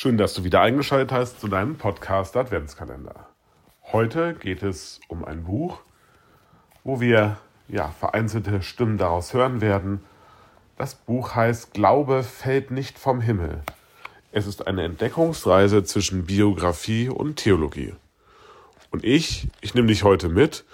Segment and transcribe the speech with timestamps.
[0.00, 3.26] Schön, dass du wieder eingeschaltet hast zu deinem Podcast Adventskalender.
[3.82, 5.80] Heute geht es um ein Buch,
[6.84, 10.04] wo wir ja, vereinzelte Stimmen daraus hören werden.
[10.76, 13.64] Das Buch heißt Glaube fällt nicht vom Himmel.
[14.30, 17.92] Es ist eine Entdeckungsreise zwischen Biografie und Theologie.
[18.92, 20.64] Und ich, ich nehme dich heute mit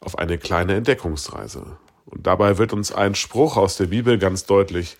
[0.00, 1.78] auf eine kleine Entdeckungsreise.
[2.04, 4.98] Und dabei wird uns ein Spruch aus der Bibel ganz deutlich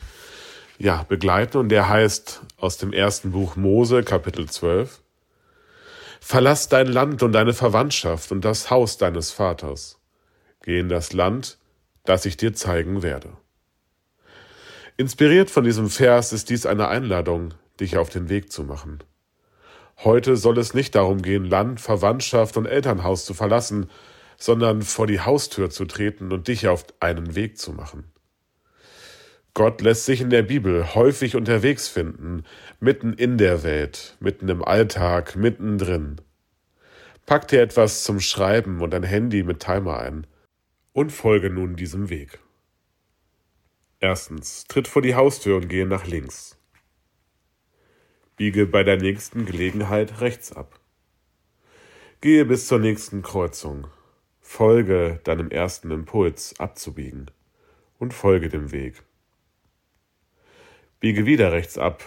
[0.78, 5.00] ja, begleiten und der heißt aus dem ersten Buch Mose, Kapitel 12,
[6.20, 10.00] Verlass dein Land und deine Verwandtschaft und das Haus deines Vaters.
[10.62, 11.58] Geh in das Land,
[12.04, 13.36] das ich dir zeigen werde.
[14.96, 19.04] Inspiriert von diesem Vers ist dies eine Einladung, dich auf den Weg zu machen.
[20.02, 23.90] Heute soll es nicht darum gehen, Land, Verwandtschaft und Elternhaus zu verlassen,
[24.36, 28.12] sondern vor die Haustür zu treten und dich auf einen Weg zu machen.
[29.56, 32.44] Gott lässt sich in der Bibel häufig unterwegs finden,
[32.78, 36.20] mitten in der Welt, mitten im Alltag, mittendrin.
[37.24, 40.26] Pack dir etwas zum Schreiben und ein Handy mit Timer ein
[40.92, 42.38] und folge nun diesem Weg.
[43.98, 46.58] Erstens, tritt vor die Haustür und gehe nach links.
[48.36, 50.78] Biege bei der nächsten Gelegenheit rechts ab.
[52.20, 53.86] Gehe bis zur nächsten Kreuzung.
[54.38, 57.30] Folge deinem ersten Impuls abzubiegen
[57.98, 59.02] und folge dem Weg.
[60.98, 62.02] Biege wieder rechts ab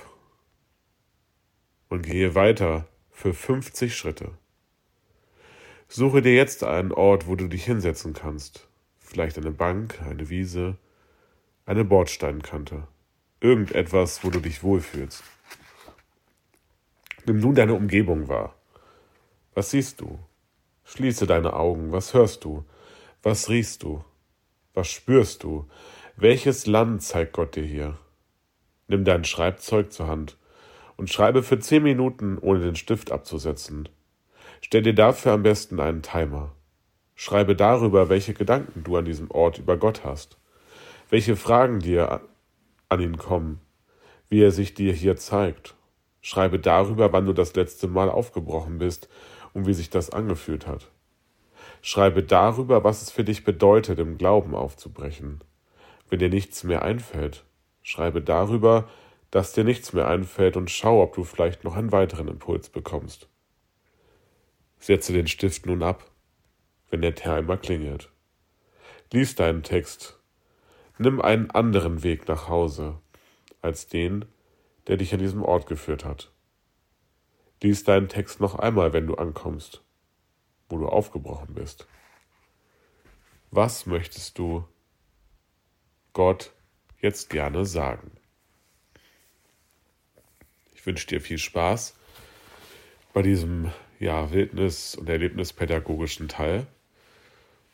[1.90, 4.32] und gehe weiter für 50 Schritte.
[5.88, 8.68] Suche dir jetzt einen Ort, wo du dich hinsetzen kannst.
[8.98, 10.78] Vielleicht eine Bank, eine Wiese,
[11.68, 12.88] eine Bordsteinkante.
[13.42, 15.24] Irgendetwas, wo du dich wohlfühlst.
[17.26, 18.56] Nimm nun deine Umgebung wahr.
[19.54, 20.18] Was siehst du?
[20.84, 21.92] Schließe deine Augen.
[21.92, 22.66] Was hörst du?
[23.22, 24.04] Was riechst du?
[24.74, 25.70] Was spürst du?
[26.16, 28.00] Welches Land zeigt Gott dir hier?
[28.90, 30.36] Nimm dein Schreibzeug zur Hand
[30.98, 33.88] und schreibe für zehn Minuten, ohne den Stift abzusetzen.
[34.62, 36.52] Stell dir dafür am besten einen Timer.
[37.16, 40.38] Schreibe darüber, welche Gedanken du an diesem Ort über Gott hast,
[41.10, 42.22] welche Fragen dir
[42.90, 43.62] an ihn kommen,
[44.28, 45.76] wie er sich dir hier zeigt.
[46.22, 49.08] Schreibe darüber, wann du das letzte Mal aufgebrochen bist
[49.54, 50.90] und wie sich das angefühlt hat.
[51.82, 55.42] Schreibe darüber, was es für dich bedeutet, im Glauben aufzubrechen.
[56.10, 57.46] Wenn dir nichts mehr einfällt,
[57.90, 58.88] Schreibe darüber,
[59.32, 63.28] dass dir nichts mehr einfällt und schau, ob du vielleicht noch einen weiteren Impuls bekommst.
[64.78, 66.06] Setze den Stift nun ab,
[66.92, 68.12] wenn der Timer klingelt.
[69.12, 70.20] Lies deinen Text.
[71.00, 73.00] Nimm einen anderen Weg nach Hause
[73.64, 74.26] als den,
[74.86, 76.32] der dich an diesem Ort geführt hat.
[77.64, 79.84] Lies deinen Text noch einmal, wenn du ankommst,
[80.70, 81.88] wo du aufgebrochen bist.
[83.50, 84.64] Was möchtest du
[86.14, 86.54] Gott
[87.02, 88.12] jetzt gerne sagen.
[90.74, 91.96] Ich wünsche dir viel Spaß
[93.14, 96.68] bei diesem ja, Wildnis- und Erlebnispädagogischen Teil.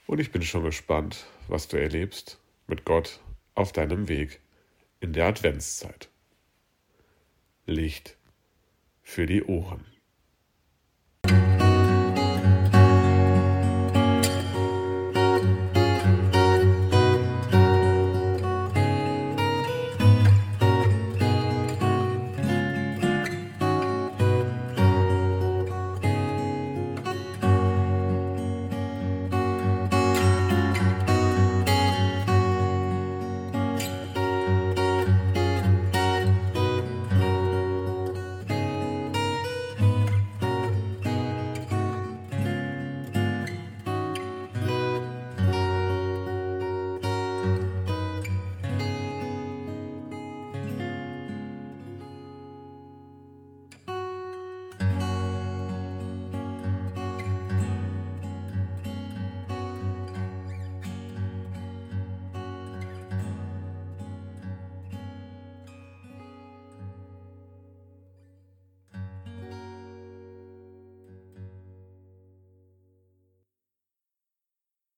[0.07, 3.19] Und ich bin schon gespannt, was du erlebst mit Gott
[3.53, 4.39] auf deinem Weg
[4.99, 6.09] in der Adventszeit.
[7.65, 8.17] Licht
[9.01, 9.85] für die Ohren.